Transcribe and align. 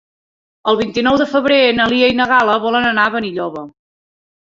El 0.73 0.79
vint-i-nou 0.79 1.19
de 1.23 1.27
febrer 1.35 1.61
na 1.81 1.89
Lia 1.93 2.11
i 2.15 2.19
na 2.23 2.29
Gal·la 2.35 2.59
volen 2.67 2.91
anar 2.95 3.07
a 3.11 3.17
Benilloba. 3.19 3.67